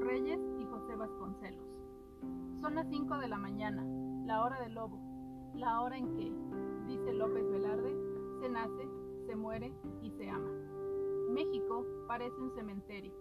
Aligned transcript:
Reyes 0.00 0.40
y 0.58 0.64
José 0.64 0.96
Vasconcelos. 0.96 1.64
Son 2.60 2.74
las 2.74 2.86
5 2.88 3.18
de 3.18 3.28
la 3.28 3.38
mañana, 3.38 3.84
la 4.26 4.42
hora 4.42 4.60
del 4.60 4.74
lobo, 4.74 4.98
la 5.54 5.80
hora 5.82 5.96
en 5.96 6.14
que, 6.16 6.32
dice 6.86 7.12
López 7.12 7.48
Velarde, 7.50 7.94
se 8.40 8.48
nace, 8.48 8.88
se 9.26 9.36
muere 9.36 9.72
y 10.02 10.10
se 10.12 10.28
ama. 10.28 10.50
México 11.30 11.84
parece 12.08 12.36
un 12.40 12.50
cementerio. 12.54 13.12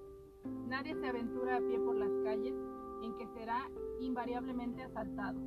Nadie 0.67 0.95
se 0.95 1.07
aventura 1.07 1.57
a 1.57 1.61
pie 1.61 1.79
por 1.79 1.95
las 1.95 2.11
calles 2.23 2.55
en 3.03 3.15
que 3.17 3.27
será 3.37 3.69
invariablemente 3.99 4.81
asaltado, 4.81 5.39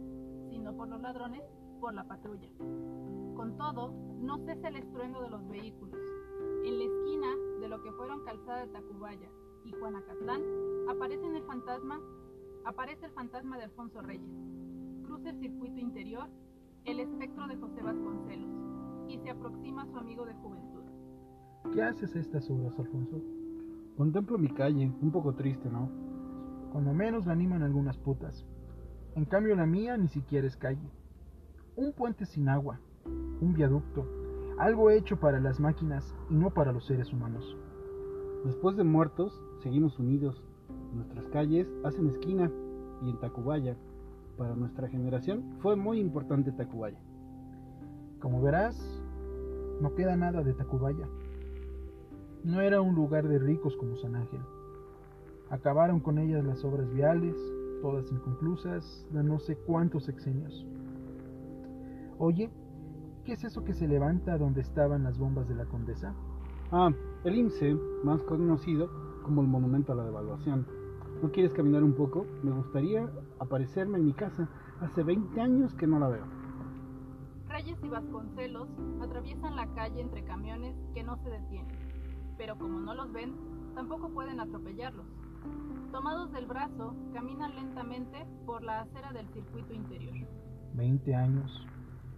sino 0.51 0.77
por 0.77 0.89
los 0.89 1.01
ladrones, 1.01 1.43
por 1.81 1.95
la 1.95 2.05
patrulla. 2.05 2.51
Con 3.35 3.57
todo, 3.57 3.93
no 4.21 4.39
cesa 4.45 4.69
el 4.69 4.77
estruendo 4.77 5.23
de 5.23 5.31
los 5.31 5.49
vehículos. 5.49 5.99
En 6.65 6.79
la 6.79 6.85
esquina 6.85 7.37
de 7.61 7.69
lo 7.69 7.83
que 7.83 7.93
fueron 7.93 8.23
Calzada 8.25 8.67
de 8.67 8.73
Tacubaya 8.73 9.29
y 9.65 9.73
Juanacatlán 9.73 10.43
aparece 10.89 11.27
el 11.27 11.43
fantasma, 11.45 12.01
aparece 12.65 13.07
el 13.07 13.13
fantasma 13.13 13.57
de 13.59 13.65
Alfonso 13.65 14.03
Reyes. 14.03 14.31
Cruza 15.05 15.31
el 15.31 15.41
circuito 15.41 15.81
interior 15.81 16.29
el 16.85 17.01
espectro 17.01 17.47
de 17.47 17.57
José 17.57 17.83
Vasconcelos 17.83 18.51
y 19.09 19.19
se 19.19 19.31
aproxima 19.31 19.83
a 19.83 19.87
su 19.87 19.97
amigo 19.99 20.27
de 20.27 20.35
juventud. 20.35 20.83
¿Qué 21.73 21.83
haces 21.83 22.15
a 22.17 22.19
estas 22.19 22.51
horas, 22.51 22.77
Alfonso? 22.79 23.21
Contemplo 23.97 24.39
mi 24.39 24.49
calle, 24.49 24.93
un 25.01 25.13
poco 25.13 25.35
triste, 25.35 25.69
¿no? 25.71 25.89
Cuando 26.73 26.93
menos 26.93 27.27
la 27.27 27.35
animan 27.35 27.63
algunas 27.63 27.99
putas. 27.99 28.45
En 29.15 29.27
cambio 29.27 29.55
la 29.55 29.67
mía 29.67 29.97
ni 29.97 30.09
siquiera 30.09 30.47
es 30.47 30.57
calle. 30.57 30.91
Un 31.77 31.93
puente 31.93 32.27
sin 32.27 32.49
agua, 32.49 32.81
un 33.41 33.53
viaducto, 33.55 34.07
algo 34.59 34.91
hecho 34.91 35.21
para 35.21 35.39
las 35.41 35.61
máquinas 35.61 36.15
y 36.31 36.35
no 36.35 36.51
para 36.51 36.73
los 36.73 36.87
seres 36.87 37.13
humanos. 37.13 37.57
Después 38.45 38.77
de 38.77 38.83
muertos, 38.83 39.41
seguimos 39.63 39.99
unidos. 40.01 40.43
Nuestras 40.95 41.27
calles 41.29 41.69
hacen 41.85 42.09
esquina 42.09 42.51
y 43.03 43.11
en 43.11 43.21
Tacubaya, 43.21 43.77
para 44.37 44.57
nuestra 44.57 44.89
generación, 44.89 45.45
fue 45.61 45.77
muy 45.77 46.01
importante 46.01 46.51
Tacubaya. 46.51 46.99
Como 48.19 48.43
verás, 48.43 48.77
no 49.81 49.95
queda 49.95 50.17
nada 50.17 50.43
de 50.43 50.55
Tacubaya. 50.55 51.07
No 52.43 52.61
era 52.61 52.81
un 52.81 52.97
lugar 52.97 53.29
de 53.29 53.39
ricos 53.39 53.77
como 53.77 53.97
San 53.97 54.17
Ángel. 54.17 54.41
Acabaron 55.51 56.01
con 56.01 56.19
ellas 56.19 56.45
las 56.45 56.65
obras 56.65 56.93
viales, 56.93 57.37
todas 57.81 58.11
inconclusas, 58.11 59.07
de 59.13 59.23
no 59.23 59.39
sé 59.39 59.57
cuántos 59.57 60.05
sexenios. 60.05 60.67
Oye, 62.19 62.51
¿qué 63.25 63.35
es 63.35 63.45
eso 63.45 63.63
que 63.63 63.75
se 63.75 63.87
levanta 63.87 64.39
donde 64.39 64.63
estaban 64.63 65.05
las 65.05 65.19
bombas 65.19 65.49
de 65.49 65.55
la 65.55 65.67
condesa? 65.67 66.15
Ah, 66.75 66.91
el 67.25 67.37
IMSE, 67.37 67.77
más 68.03 68.23
conocido 68.23 68.89
como 69.25 69.43
el 69.43 69.47
Monumento 69.47 69.93
a 69.93 69.95
la 69.95 70.05
Devaluación. 70.05 70.67
¿No 71.23 71.31
quieres 71.31 71.53
caminar 71.53 71.85
un 71.85 71.93
poco? 71.93 72.25
Me 72.43 72.51
gustaría 72.51 73.11
aparecerme 73.39 73.99
en 73.99 74.07
mi 74.07 74.15
casa. 74.15 74.49
Hace 74.81 75.03
20 75.03 75.39
años 75.39 75.75
que 75.75 75.87
no 75.87 75.99
la 75.99 76.09
veo. 76.09 76.25
Reyes 77.47 77.77
y 77.83 77.89
Vasconcelos 77.91 78.69
atraviesan 79.03 79.55
la 79.55 79.67
calle 79.75 80.01
entre 80.01 80.25
camiones 80.25 80.75
que 80.95 81.03
no 81.03 81.19
se 81.19 81.29
detienen, 81.29 81.77
pero 82.39 82.57
como 82.57 82.81
no 82.81 82.95
los 82.95 83.13
ven, 83.13 83.35
tampoco 83.75 84.09
pueden 84.09 84.41
atropellarlos. 84.41 85.05
Tomados 85.93 86.33
del 86.33 86.47
brazo, 86.47 86.95
caminan 87.13 87.55
lentamente 87.55 88.27
por 88.47 88.63
la 88.63 88.81
acera 88.81 89.13
del 89.13 89.29
circuito 89.29 89.75
interior. 89.75 90.27
20 90.73 91.15
años. 91.15 91.69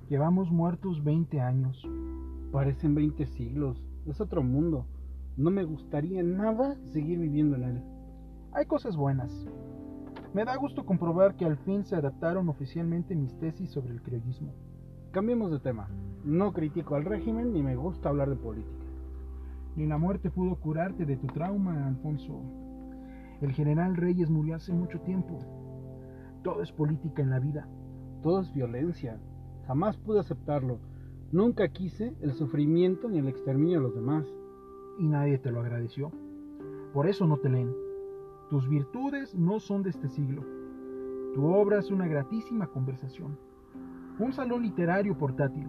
Llevamos 0.08 0.48
muertos 0.52 1.02
20 1.02 1.40
años. 1.40 1.84
Parecen 2.52 2.94
20 2.94 3.26
siglos. 3.26 3.82
Es 4.06 4.20
otro 4.20 4.42
mundo. 4.42 4.86
No 5.36 5.50
me 5.50 5.64
gustaría 5.64 6.22
nada 6.22 6.76
seguir 6.92 7.18
viviendo 7.18 7.56
en 7.56 7.62
él. 7.64 7.82
Hay 8.52 8.66
cosas 8.66 8.96
buenas. 8.96 9.48
Me 10.34 10.44
da 10.44 10.56
gusto 10.56 10.84
comprobar 10.84 11.36
que 11.36 11.46
al 11.46 11.56
fin 11.56 11.84
se 11.84 11.96
adaptaron 11.96 12.48
oficialmente 12.48 13.14
mis 13.14 13.38
tesis 13.38 13.70
sobre 13.70 13.92
el 13.92 14.02
criollismo. 14.02 14.52
Cambiemos 15.10 15.50
de 15.50 15.58
tema. 15.58 15.88
No 16.22 16.52
critico 16.52 16.96
al 16.96 17.04
régimen 17.04 17.52
ni 17.52 17.62
me 17.62 17.76
gusta 17.76 18.10
hablar 18.10 18.28
de 18.28 18.36
política. 18.36 18.84
Ni 19.76 19.86
la 19.86 19.96
muerte 19.96 20.30
pudo 20.30 20.56
curarte 20.56 21.06
de 21.06 21.16
tu 21.16 21.26
trauma, 21.28 21.86
Alfonso. 21.86 22.42
El 23.40 23.52
general 23.52 23.96
Reyes 23.96 24.28
murió 24.28 24.56
hace 24.56 24.72
mucho 24.72 25.00
tiempo. 25.00 25.38
Todo 26.42 26.62
es 26.62 26.70
política 26.72 27.22
en 27.22 27.30
la 27.30 27.40
vida. 27.40 27.66
Todo 28.22 28.42
es 28.42 28.52
violencia. 28.52 29.18
Jamás 29.66 29.96
pude 29.96 30.20
aceptarlo. 30.20 30.78
Nunca 31.34 31.66
quise 31.66 32.14
el 32.20 32.32
sufrimiento 32.32 33.08
ni 33.08 33.18
el 33.18 33.26
exterminio 33.26 33.78
de 33.78 33.82
los 33.82 33.94
demás. 33.96 34.24
Y 35.00 35.08
nadie 35.08 35.36
te 35.36 35.50
lo 35.50 35.62
agradeció. 35.62 36.12
Por 36.92 37.08
eso 37.08 37.26
no 37.26 37.38
te 37.38 37.48
leen. 37.48 37.74
Tus 38.50 38.68
virtudes 38.68 39.34
no 39.34 39.58
son 39.58 39.82
de 39.82 39.90
este 39.90 40.08
siglo. 40.08 40.44
Tu 41.34 41.44
obra 41.44 41.80
es 41.80 41.90
una 41.90 42.06
gratísima 42.06 42.68
conversación. 42.68 43.36
Un 44.20 44.32
salón 44.32 44.62
literario 44.62 45.18
portátil. 45.18 45.66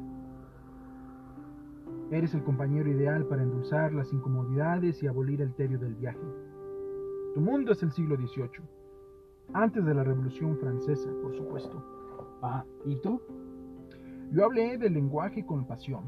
Eres 2.11 2.35
el 2.35 2.43
compañero 2.43 2.87
ideal 2.87 3.25
para 3.25 3.41
endulzar 3.41 3.91
las 3.91 4.13
incomodidades 4.13 5.01
y 5.01 5.07
abolir 5.07 5.41
el 5.41 5.55
tedio 5.55 5.79
del 5.79 5.95
viaje. 5.95 6.27
Tu 7.33 7.41
mundo 7.41 7.71
es 7.71 7.81
el 7.81 7.91
siglo 7.91 8.15
XVIII. 8.17 8.61
Antes 9.53 9.83
de 9.83 9.95
la 9.95 10.03
Revolución 10.03 10.59
Francesa, 10.59 11.09
por 11.23 11.35
supuesto. 11.35 11.83
Ah, 12.43 12.63
¿y 12.85 12.97
tú? 12.97 13.19
Yo 14.31 14.45
hablé 14.45 14.77
del 14.77 14.93
lenguaje 14.93 15.45
con 15.45 15.65
pasión. 15.65 16.05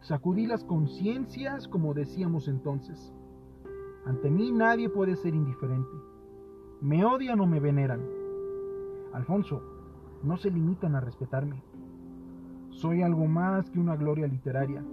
Sacudí 0.00 0.46
las 0.46 0.64
conciencias 0.64 1.68
como 1.68 1.94
decíamos 1.94 2.48
entonces. 2.48 3.14
Ante 4.04 4.30
mí 4.30 4.52
nadie 4.52 4.88
puede 4.88 5.16
ser 5.16 5.34
indiferente. 5.34 5.96
Me 6.80 7.04
odian 7.04 7.40
o 7.40 7.46
me 7.46 7.60
veneran. 7.60 8.00
Alfonso, 9.12 9.62
no 10.22 10.36
se 10.36 10.50
limitan 10.50 10.94
a 10.94 11.00
respetarme. 11.00 11.62
Soy 12.70 13.02
algo 13.02 13.26
más 13.26 13.70
que 13.70 13.78
una 13.78 13.96
gloria 13.96 14.26
literaria, 14.26 14.84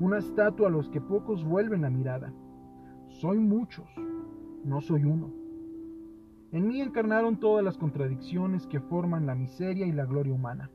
una 0.00 0.18
estatua 0.18 0.68
a 0.68 0.70
los 0.70 0.88
que 0.88 1.00
pocos 1.00 1.44
vuelven 1.44 1.82
la 1.82 1.90
mirada. 1.90 2.32
Soy 3.08 3.38
muchos, 3.38 3.86
no 4.64 4.80
soy 4.80 5.04
uno. 5.04 5.30
En 6.52 6.68
mí 6.68 6.80
encarnaron 6.80 7.36
todas 7.38 7.64
las 7.64 7.76
contradicciones 7.76 8.66
que 8.66 8.80
forman 8.80 9.26
la 9.26 9.34
miseria 9.34 9.86
y 9.86 9.92
la 9.92 10.06
gloria 10.06 10.32
humana. 10.32 10.70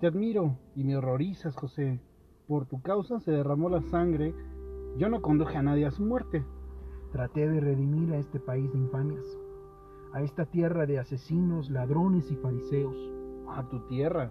Te 0.00 0.06
admiro 0.06 0.58
y 0.74 0.84
me 0.84 0.94
horrorizas, 0.94 1.56
José. 1.56 1.98
Por 2.46 2.66
tu 2.66 2.82
causa 2.82 3.18
se 3.18 3.30
derramó 3.30 3.70
la 3.70 3.80
sangre. 3.80 4.34
Yo 4.98 5.08
no 5.08 5.22
conduje 5.22 5.56
a 5.56 5.62
nadie 5.62 5.86
a 5.86 5.90
su 5.90 6.04
muerte. 6.04 6.44
Traté 7.12 7.48
de 7.48 7.60
redimir 7.60 8.12
a 8.12 8.18
este 8.18 8.38
país 8.38 8.70
de 8.72 8.78
infamias, 8.78 9.24
a 10.12 10.20
esta 10.20 10.44
tierra 10.44 10.84
de 10.84 10.98
asesinos, 10.98 11.70
ladrones 11.70 12.30
y 12.30 12.36
fariseos. 12.36 12.94
A 13.48 13.66
tu 13.70 13.80
tierra. 13.86 14.30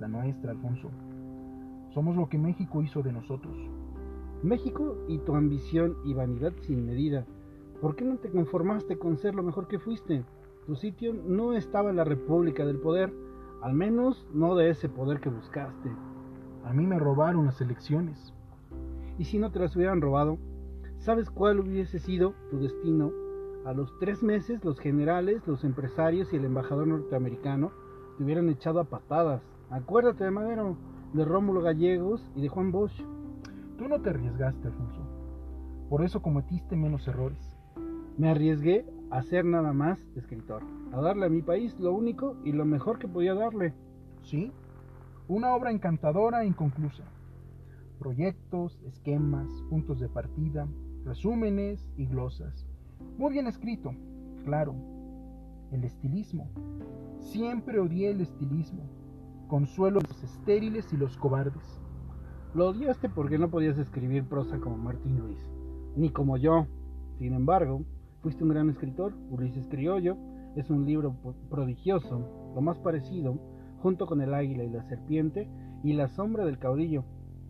La 0.00 0.08
nuestra, 0.08 0.50
Alfonso. 0.50 0.90
Somos 1.94 2.16
lo 2.16 2.28
que 2.28 2.38
México 2.38 2.82
hizo 2.82 3.02
de 3.02 3.12
nosotros. 3.12 3.56
México 4.42 4.96
y 5.06 5.18
tu 5.18 5.36
ambición 5.36 5.96
y 6.04 6.12
vanidad 6.12 6.54
sin 6.62 6.86
medida. 6.86 7.24
¿Por 7.80 7.94
qué 7.94 8.04
no 8.04 8.16
te 8.16 8.30
conformaste 8.30 8.98
con 8.98 9.16
ser 9.16 9.36
lo 9.36 9.44
mejor 9.44 9.68
que 9.68 9.78
fuiste? 9.78 10.24
Tu 10.66 10.74
sitio 10.74 11.14
no 11.14 11.52
estaba 11.52 11.90
en 11.90 11.96
la 11.96 12.04
República 12.04 12.66
del 12.66 12.80
Poder, 12.80 13.12
al 13.62 13.74
menos 13.74 14.26
no 14.32 14.54
de 14.54 14.70
ese 14.70 14.88
poder 14.88 15.20
que 15.20 15.28
buscaste. 15.28 15.90
A 16.64 16.72
mí 16.72 16.86
me 16.86 16.98
robaron 16.98 17.46
las 17.46 17.60
elecciones. 17.60 18.32
¿Y 19.18 19.24
si 19.24 19.38
no 19.38 19.50
te 19.50 19.58
las 19.58 19.76
hubieran 19.76 20.00
robado? 20.00 20.38
¿Sabes 20.98 21.30
cuál 21.30 21.60
hubiese 21.60 21.98
sido 21.98 22.34
tu 22.50 22.58
destino? 22.58 23.10
A 23.66 23.74
los 23.74 23.98
tres 23.98 24.22
meses 24.22 24.64
los 24.64 24.78
generales, 24.78 25.46
los 25.46 25.64
empresarios 25.64 26.32
y 26.32 26.36
el 26.36 26.46
embajador 26.46 26.86
norteamericano 26.86 27.72
te 28.16 28.24
hubieran 28.24 28.48
echado 28.48 28.80
a 28.80 28.84
patadas. 28.84 29.42
Acuérdate 29.68 30.24
de 30.24 30.30
Madero, 30.30 30.76
de 31.12 31.24
Rómulo 31.24 31.60
Gallegos 31.60 32.26
y 32.34 32.40
de 32.40 32.48
Juan 32.48 32.72
Bosch. 32.72 32.98
Tú 33.76 33.88
no 33.88 34.00
te 34.00 34.10
arriesgaste, 34.10 34.68
Alfonso. 34.68 35.00
Por 35.90 36.04
eso 36.04 36.22
cometiste 36.22 36.76
menos 36.76 37.06
errores. 37.08 37.56
Me 38.16 38.30
arriesgué 38.30 38.86
a 39.10 39.22
ser 39.22 39.44
nada 39.44 39.72
más 39.72 40.06
escritor, 40.14 40.62
a 40.92 41.00
darle 41.00 41.26
a 41.26 41.30
mi 41.30 41.42
país 41.42 41.78
lo 41.78 41.92
único 41.92 42.36
y 42.44 42.52
lo 42.52 42.64
mejor 42.64 42.98
que 42.98 43.08
podía 43.08 43.34
darle. 43.34 43.74
Sí, 44.22 44.52
una 45.28 45.54
obra 45.54 45.72
encantadora 45.72 46.42
e 46.42 46.46
inconclusa. 46.46 47.04
Proyectos, 47.98 48.80
esquemas, 48.86 49.48
puntos 49.68 50.00
de 50.00 50.08
partida, 50.08 50.66
resúmenes 51.04 51.88
y 51.96 52.06
glosas. 52.06 52.66
Muy 53.18 53.32
bien 53.32 53.46
escrito, 53.46 53.94
claro. 54.44 54.74
El 55.72 55.84
estilismo. 55.84 56.50
Siempre 57.18 57.78
odié 57.78 58.10
el 58.10 58.20
estilismo. 58.20 58.82
Consuelo 59.48 60.00
los 60.00 60.22
estériles 60.22 60.92
y 60.92 60.96
los 60.96 61.16
cobardes. 61.16 61.80
Lo 62.54 62.68
odiaste 62.68 63.08
porque 63.08 63.38
no 63.38 63.50
podías 63.50 63.78
escribir 63.78 64.24
prosa 64.24 64.58
como 64.58 64.76
Martín 64.76 65.18
Luis, 65.18 65.38
ni 65.96 66.10
como 66.10 66.36
yo. 66.36 66.66
Sin 67.18 67.34
embargo, 67.34 67.84
fuiste 68.22 68.44
un 68.44 68.50
gran 68.50 68.70
escritor. 68.70 69.12
Ulises 69.30 69.66
Criollo 69.68 70.16
es 70.56 70.70
un 70.70 70.84
libro 70.84 71.14
prodigioso, 71.48 72.52
lo 72.54 72.60
más 72.60 72.78
parecido, 72.78 73.38
junto 73.82 74.06
con 74.06 74.20
El 74.20 74.34
águila 74.34 74.64
y 74.64 74.70
la 74.70 74.82
serpiente 74.84 75.48
y 75.82 75.94
La 75.94 76.08
sombra 76.08 76.44
del 76.44 76.58
caudillo, 76.58 77.04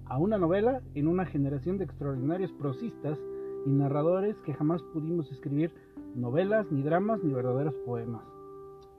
a 0.06 0.18
una 0.18 0.38
novela 0.38 0.80
en 0.94 1.08
una 1.08 1.24
generación 1.24 1.78
de 1.78 1.84
extraordinarios 1.84 2.52
prosistas 2.52 3.18
y 3.66 3.70
narradores 3.70 4.36
que 4.44 4.54
jamás 4.54 4.82
pudimos 4.92 5.30
escribir 5.30 5.72
novelas, 6.14 6.66
ni 6.70 6.82
dramas, 6.82 7.22
ni 7.22 7.32
verdaderos 7.32 7.74
poemas. 7.86 8.24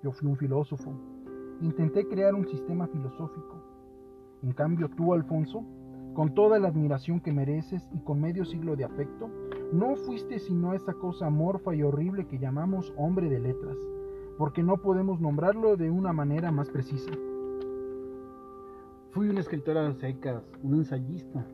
Yo 0.04 0.12
fui 0.12 0.28
un 0.30 0.38
filósofo. 0.38 0.94
Intenté 1.62 2.08
crear 2.08 2.34
un 2.34 2.48
sistema 2.48 2.88
filosófico. 2.88 3.62
En 4.42 4.54
cambio 4.54 4.90
tú, 4.90 5.14
Alfonso, 5.14 5.64
con 6.14 6.34
toda 6.34 6.60
la 6.60 6.70
admiración 6.70 7.20
que 7.20 7.32
mereces 7.32 7.88
y 7.94 8.00
con 8.00 8.20
medio 8.20 8.46
siglo 8.46 8.76
de 8.76 8.86
afecto, 8.86 9.30
no 9.72 9.96
fuiste 9.96 10.40
sino 10.40 10.74
esa 10.74 10.94
cosa 10.94 11.28
amorfa 11.28 11.74
y 11.74 11.84
horrible 11.84 12.28
que 12.28 12.38
llamamos 12.38 12.94
hombre 12.98 13.30
de 13.30 13.40
letras, 13.40 13.78
porque 14.38 14.64
no 14.64 14.78
podemos 14.78 15.22
nombrarlo 15.22 15.78
de 15.78 15.90
una 15.90 16.12
manera 16.12 16.52
más 16.52 16.70
precisa. 16.70 17.12
Fui 19.12 19.30
un 19.30 19.38
escritor 19.38 19.78
a 19.78 19.94
secas, 19.94 20.44
un 20.64 20.76
ensayista. 20.76 21.46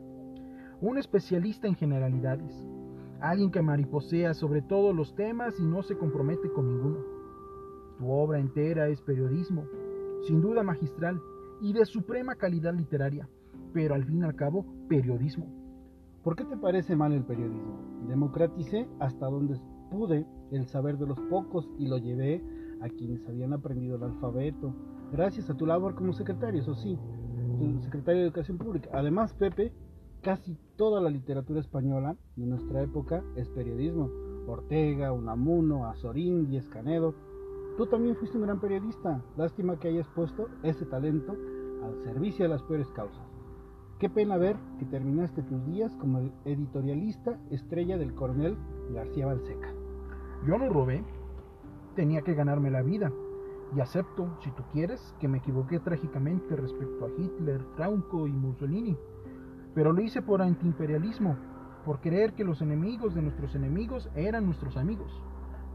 Un 0.80 0.96
especialista 0.96 1.66
en 1.66 1.74
generalidades, 1.74 2.64
alguien 3.20 3.50
que 3.50 3.62
mariposea 3.62 4.32
sobre 4.32 4.62
todos 4.62 4.94
los 4.94 5.14
temas 5.16 5.58
y 5.58 5.64
no 5.64 5.82
se 5.82 5.96
compromete 5.96 6.48
con 6.52 6.68
ninguno. 6.68 6.98
Tu 7.98 8.08
obra 8.08 8.38
entera 8.38 8.88
es 8.88 9.00
periodismo, 9.00 9.64
sin 10.22 10.40
duda 10.40 10.62
magistral 10.62 11.20
y 11.60 11.72
de 11.72 11.84
suprema 11.84 12.36
calidad 12.36 12.74
literaria, 12.74 13.28
pero 13.72 13.96
al 13.96 14.04
fin 14.04 14.20
y 14.20 14.24
al 14.24 14.36
cabo 14.36 14.64
periodismo. 14.88 15.57
¿Por 16.22 16.36
qué 16.36 16.44
te 16.44 16.56
parece 16.56 16.96
mal 16.96 17.12
el 17.12 17.24
periodismo? 17.24 17.78
Democraticé 18.08 18.88
hasta 18.98 19.26
donde 19.26 19.58
pude 19.90 20.26
el 20.50 20.66
saber 20.66 20.98
de 20.98 21.06
los 21.06 21.18
pocos 21.30 21.68
y 21.78 21.86
lo 21.86 21.98
llevé 21.98 22.42
a 22.80 22.88
quienes 22.88 23.26
habían 23.26 23.52
aprendido 23.52 23.96
el 23.96 24.02
alfabeto, 24.02 24.74
gracias 25.12 25.50
a 25.50 25.56
tu 25.56 25.66
labor 25.66 25.94
como 25.94 26.12
secretario, 26.12 26.60
eso 26.60 26.74
sí, 26.74 26.98
secretario 27.82 28.20
de 28.20 28.26
Educación 28.26 28.58
Pública. 28.58 28.90
Además, 28.92 29.34
Pepe, 29.34 29.72
casi 30.22 30.56
toda 30.76 31.00
la 31.00 31.10
literatura 31.10 31.60
española 31.60 32.16
de 32.36 32.46
nuestra 32.46 32.82
época 32.82 33.24
es 33.36 33.48
periodismo. 33.48 34.10
Ortega, 34.46 35.12
Unamuno, 35.12 35.86
Azorín, 35.86 36.46
Díez 36.46 36.66
Canedo. 36.68 37.14
Tú 37.76 37.86
también 37.86 38.16
fuiste 38.16 38.38
un 38.38 38.44
gran 38.44 38.60
periodista. 38.60 39.22
Lástima 39.36 39.78
que 39.78 39.88
hayas 39.88 40.08
puesto 40.08 40.48
ese 40.62 40.86
talento 40.86 41.36
al 41.82 42.02
servicio 42.02 42.44
de 42.44 42.48
las 42.48 42.62
peores 42.62 42.88
causas. 42.92 43.37
Qué 43.98 44.08
pena 44.08 44.36
ver 44.36 44.56
que 44.78 44.84
terminaste 44.84 45.42
tus 45.42 45.66
días 45.66 45.92
como 45.96 46.30
editorialista 46.44 47.36
estrella 47.50 47.98
del 47.98 48.14
coronel 48.14 48.56
García 48.94 49.26
Balseca. 49.26 49.72
Yo 50.46 50.56
no 50.56 50.68
robé. 50.68 51.02
Tenía 51.96 52.22
que 52.22 52.34
ganarme 52.34 52.70
la 52.70 52.82
vida 52.82 53.10
y 53.74 53.80
acepto, 53.80 54.38
si 54.44 54.52
tú 54.52 54.62
quieres, 54.72 55.16
que 55.18 55.26
me 55.26 55.38
equivoqué 55.38 55.80
trágicamente 55.80 56.54
respecto 56.54 57.06
a 57.06 57.20
Hitler, 57.20 57.60
Franco 57.74 58.28
y 58.28 58.32
Mussolini. 58.32 58.96
Pero 59.74 59.92
lo 59.92 60.00
hice 60.00 60.22
por 60.22 60.42
antiimperialismo, 60.42 61.36
por 61.84 62.00
creer 62.00 62.34
que 62.34 62.44
los 62.44 62.62
enemigos 62.62 63.16
de 63.16 63.22
nuestros 63.22 63.56
enemigos 63.56 64.08
eran 64.14 64.46
nuestros 64.46 64.76
amigos. 64.76 65.10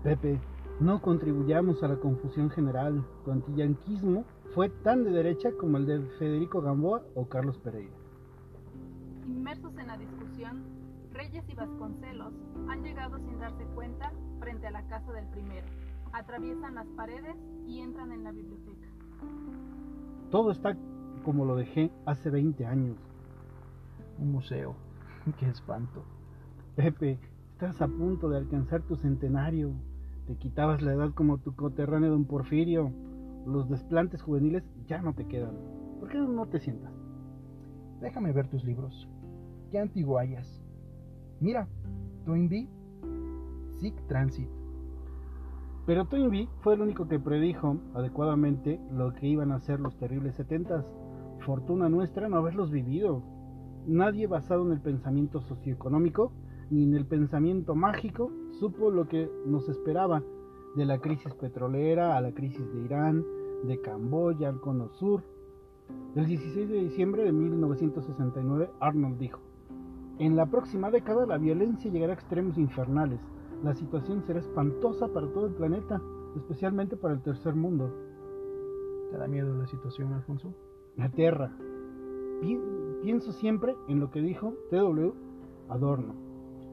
Pepe, 0.01 0.39
no 0.79 1.01
contribuyamos 1.01 1.83
a 1.83 1.89
la 1.89 1.97
confusión 1.97 2.49
general. 2.51 3.05
Tu 3.25 3.31
antillanquismo 3.31 4.23
fue 4.55 4.69
tan 4.69 5.03
de 5.03 5.11
derecha 5.11 5.51
como 5.59 5.75
el 5.75 5.85
de 5.85 5.99
Federico 6.19 6.61
Gamboa 6.61 7.03
o 7.15 7.27
Carlos 7.27 7.57
Pereira. 7.57 8.02
Inmersos 9.25 9.77
en 9.77 9.87
la 9.87 9.97
discusión, 9.97 10.63
Reyes 11.11 11.43
y 11.47 11.55
Vasconcelos 11.55 12.33
han 12.69 12.83
llegado 12.83 13.17
sin 13.19 13.39
darse 13.39 13.65
cuenta 13.75 14.11
frente 14.39 14.67
a 14.67 14.71
la 14.71 14.85
casa 14.87 15.11
del 15.13 15.27
primero 15.27 15.67
atraviesan 16.13 16.75
las 16.75 16.87
paredes 16.95 17.35
y 17.67 17.79
entran 17.79 18.11
en 18.11 18.23
la 18.23 18.31
biblioteca. 18.31 18.87
Todo 20.29 20.51
está 20.51 20.77
como 21.25 21.45
lo 21.45 21.55
dejé 21.55 21.91
hace 22.05 22.29
20 22.29 22.65
años. 22.65 22.97
Un 24.19 24.31
museo. 24.31 24.75
Qué 25.39 25.47
espanto. 25.47 26.03
Pepe, 26.75 27.19
estás 27.53 27.81
a 27.81 27.87
punto 27.87 28.29
de 28.29 28.37
alcanzar 28.37 28.81
tu 28.83 28.95
centenario. 28.95 29.71
Te 30.27 30.35
quitabas 30.35 30.81
la 30.81 30.93
edad 30.93 31.13
como 31.13 31.39
tu 31.39 31.55
coterráneo 31.55 32.11
don 32.11 32.25
Porfirio. 32.25 32.91
Los 33.45 33.69
desplantes 33.69 34.21
juveniles 34.21 34.63
ya 34.87 35.01
no 35.01 35.13
te 35.13 35.25
quedan. 35.25 35.55
¿Por 35.99 36.09
qué 36.09 36.17
no 36.17 36.45
te 36.45 36.59
sientas? 36.59 36.93
Déjame 38.01 38.31
ver 38.31 38.47
tus 38.47 38.63
libros. 38.63 39.07
Qué 39.73 39.79
antiguo 39.79 40.19
hayas. 40.19 40.61
Mira, 41.39 41.67
Toynbee, 42.25 42.69
Sick 43.79 43.95
Transit. 44.05 44.47
Pero 45.87 46.05
Toynbee 46.05 46.47
fue 46.61 46.75
el 46.75 46.81
único 46.81 47.07
que 47.07 47.17
predijo 47.17 47.77
adecuadamente 47.95 48.79
lo 48.91 49.15
que 49.15 49.25
iban 49.25 49.51
a 49.51 49.59
ser 49.61 49.79
los 49.79 49.97
terribles 49.97 50.35
setentas. 50.35 50.85
Fortuna 51.39 51.89
nuestra 51.89 52.29
no 52.29 52.37
haberlos 52.37 52.69
vivido. 52.69 53.23
Nadie 53.87 54.27
basado 54.27 54.63
en 54.63 54.73
el 54.73 54.79
pensamiento 54.79 55.41
socioeconómico 55.41 56.31
ni 56.69 56.83
en 56.83 56.93
el 56.93 57.07
pensamiento 57.07 57.73
mágico 57.73 58.31
supo 58.59 58.91
lo 58.91 59.07
que 59.07 59.27
nos 59.47 59.67
esperaba 59.69 60.21
de 60.75 60.85
la 60.85 60.99
crisis 60.99 61.33
petrolera 61.33 62.15
a 62.15 62.21
la 62.21 62.31
crisis 62.31 62.71
de 62.75 62.81
Irán, 62.83 63.25
de 63.63 63.81
Camboya 63.81 64.49
al 64.49 64.61
Cono 64.61 64.89
Sur. 64.89 65.23
El 66.15 66.27
16 66.27 66.69
de 66.69 66.83
diciembre 66.83 67.23
de 67.23 67.31
1969 67.31 68.69
Arnold 68.79 69.17
dijo, 69.17 69.41
en 70.19 70.35
la 70.35 70.45
próxima 70.45 70.91
década 70.91 71.25
la 71.25 71.37
violencia 71.37 71.91
llegará 71.91 72.13
a 72.13 72.15
extremos 72.15 72.57
infernales 72.57 73.19
la 73.63 73.73
situación 73.73 74.21
será 74.23 74.39
espantosa 74.39 75.07
para 75.07 75.31
todo 75.31 75.45
el 75.45 75.53
planeta, 75.53 76.01
especialmente 76.35 76.97
para 76.97 77.13
el 77.13 77.21
tercer 77.21 77.55
mundo. 77.55 77.89
¿Te 79.09 79.17
da 79.17 79.25
miedo 79.25 79.55
la 79.55 79.65
situación, 79.67 80.11
Alfonso? 80.11 80.53
La 80.97 81.07
Tierra. 81.07 81.49
Pienso 83.01 83.31
siempre 83.31 83.73
en 83.87 84.01
lo 84.01 84.11
que 84.11 84.19
dijo 84.19 84.53
T.W. 84.69 85.13
Adorno. 85.69 86.13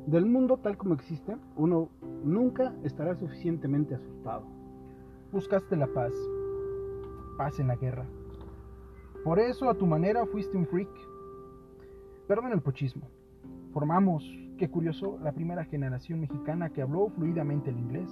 Del 0.07 0.27
mundo 0.27 0.57
tal 0.57 0.77
como 0.77 0.95
existe, 0.95 1.37
uno 1.55 1.91
nunca 2.25 2.75
estará 2.83 3.15
suficientemente 3.15 3.95
asustado. 3.95 4.43
Buscaste 5.31 5.77
la 5.77 5.87
paz, 5.87 6.13
paz 7.39 7.61
en 7.61 7.69
la 7.69 7.77
guerra. 7.77 8.07
Por 9.23 9.39
eso, 9.39 9.71
a 9.71 9.75
tu 9.75 9.87
manera, 9.87 10.27
fuiste 10.27 10.57
un 10.57 10.67
freak. 10.67 10.91
Perdón 12.27 12.51
el 12.51 12.63
pochismo. 12.63 13.20
Formamos 13.73 14.25
Qué 14.61 14.69
curioso, 14.69 15.19
la 15.23 15.33
primera 15.33 15.65
generación 15.65 16.21
mexicana 16.21 16.69
que 16.69 16.83
habló 16.83 17.09
fluidamente 17.09 17.71
el 17.71 17.79
inglés. 17.79 18.11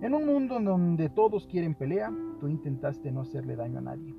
En 0.00 0.14
un 0.14 0.24
mundo 0.24 0.56
en 0.56 0.64
donde 0.64 1.10
todos 1.10 1.46
quieren 1.46 1.74
pelea, 1.74 2.10
tú 2.40 2.48
intentaste 2.48 3.12
no 3.12 3.20
hacerle 3.20 3.56
daño 3.56 3.80
a 3.80 3.82
nadie. 3.82 4.16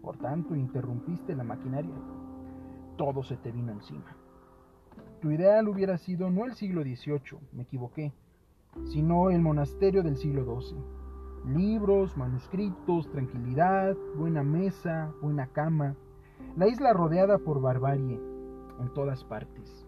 Por 0.00 0.16
tanto, 0.16 0.56
interrumpiste 0.56 1.36
la 1.36 1.44
maquinaria. 1.44 1.92
Todo 2.96 3.22
se 3.22 3.36
te 3.36 3.52
vino 3.52 3.70
encima. 3.70 4.16
Tu 5.20 5.30
ideal 5.30 5.68
hubiera 5.68 5.98
sido 5.98 6.30
no 6.30 6.46
el 6.46 6.54
siglo 6.54 6.80
XVIII, 6.84 7.38
me 7.52 7.64
equivoqué, 7.64 8.14
sino 8.86 9.28
el 9.28 9.42
monasterio 9.42 10.02
del 10.02 10.16
siglo 10.16 10.58
XII. 10.58 10.78
Libros, 11.54 12.16
manuscritos, 12.16 13.10
tranquilidad, 13.10 13.94
buena 14.16 14.42
mesa, 14.42 15.12
buena 15.20 15.48
cama. 15.48 15.96
La 16.56 16.66
isla 16.66 16.94
rodeada 16.94 17.36
por 17.36 17.60
barbarie 17.60 18.18
en 18.80 18.88
todas 18.94 19.22
partes. 19.24 19.87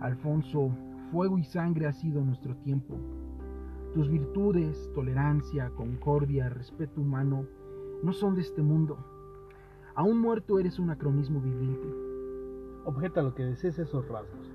Alfonso, 0.00 0.70
fuego 1.10 1.38
y 1.38 1.44
sangre 1.44 1.86
ha 1.86 1.92
sido 1.92 2.22
nuestro 2.22 2.54
tiempo. 2.56 2.94
Tus 3.94 4.08
virtudes, 4.08 4.90
tolerancia, 4.94 5.70
concordia, 5.70 6.48
respeto 6.48 7.00
humano, 7.00 7.46
no 8.02 8.12
son 8.12 8.34
de 8.34 8.42
este 8.42 8.62
mundo. 8.62 8.98
Aún 9.94 10.18
muerto 10.18 10.58
eres 10.58 10.78
un 10.78 10.90
acronismo 10.90 11.40
viviente. 11.40 11.88
Objeta 12.84 13.22
lo 13.22 13.34
que 13.34 13.44
desees 13.44 13.78
esos 13.78 14.06
rasgos. 14.08 14.52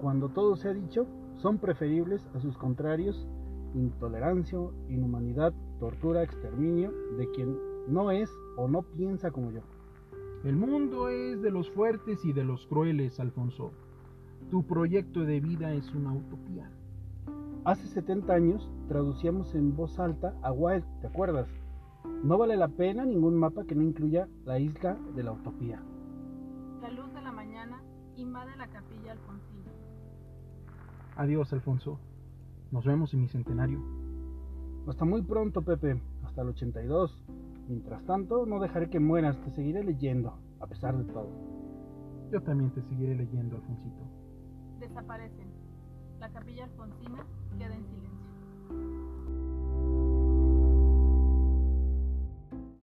Cuando 0.00 0.28
todo 0.28 0.56
se 0.56 0.68
ha 0.68 0.74
dicho, 0.74 1.06
son 1.36 1.58
preferibles 1.58 2.28
a 2.34 2.40
sus 2.40 2.56
contrarios 2.58 3.28
intolerancia, 3.74 4.58
inhumanidad, 4.88 5.52
tortura, 5.80 6.22
exterminio 6.22 6.92
de 7.16 7.30
quien 7.30 7.56
no 7.88 8.10
es 8.10 8.30
o 8.56 8.68
no 8.68 8.82
piensa 8.82 9.30
como 9.30 9.50
yo. 9.50 9.60
El 10.44 10.56
mundo 10.56 11.08
es 11.08 11.40
de 11.40 11.50
los 11.50 11.70
fuertes 11.70 12.24
y 12.24 12.32
de 12.32 12.44
los 12.44 12.66
crueles, 12.66 13.20
Alfonso. 13.20 13.72
Tu 14.52 14.62
proyecto 14.62 15.24
de 15.24 15.40
vida 15.40 15.72
es 15.72 15.94
una 15.94 16.12
utopía. 16.12 16.70
Hace 17.64 17.86
70 17.86 18.34
años 18.34 18.70
traducíamos 18.86 19.54
en 19.54 19.74
voz 19.74 19.98
alta 19.98 20.34
a 20.42 20.52
Wilde, 20.52 20.86
¿te 21.00 21.06
acuerdas? 21.06 21.48
No 22.22 22.36
vale 22.36 22.58
la 22.58 22.68
pena 22.68 23.06
ningún 23.06 23.34
mapa 23.34 23.64
que 23.64 23.74
no 23.74 23.82
incluya 23.82 24.28
la 24.44 24.58
isla 24.58 24.98
de 25.16 25.22
la 25.22 25.32
utopía. 25.32 25.80
La 26.82 26.90
luz 26.90 27.10
de 27.14 27.22
la 27.22 27.32
mañana 27.32 27.82
invade 28.16 28.54
la 28.58 28.68
capilla 28.68 29.12
Alfonsina. 29.12 29.70
Adiós, 31.16 31.50
Alfonso. 31.54 31.98
Nos 32.72 32.84
vemos 32.84 33.14
en 33.14 33.22
mi 33.22 33.28
centenario. 33.28 33.80
Hasta 34.86 35.06
muy 35.06 35.22
pronto, 35.22 35.62
Pepe. 35.62 35.98
Hasta 36.24 36.42
el 36.42 36.48
82. 36.48 37.24
Mientras 37.68 38.04
tanto, 38.04 38.44
no 38.44 38.60
dejaré 38.60 38.90
que 38.90 39.00
mueras. 39.00 39.40
Te 39.40 39.50
seguiré 39.52 39.82
leyendo, 39.82 40.34
a 40.60 40.66
pesar 40.66 40.98
de 40.98 41.10
todo. 41.10 41.30
Yo 42.30 42.42
también 42.42 42.70
te 42.72 42.82
seguiré 42.82 43.14
leyendo, 43.14 43.56
Alfonsito 43.56 44.21
desaparecen. 44.82 45.48
La 46.18 46.28
capilla 46.30 46.64
alfonsina 46.64 47.24
queda 47.56 47.74
en 47.74 47.86
silencio. 47.86 49.21